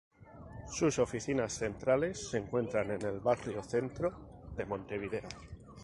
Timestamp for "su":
0.67-0.85